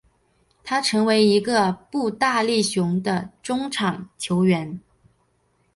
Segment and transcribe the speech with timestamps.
[0.63, 4.79] 他成为一个步大力雄的中场球员。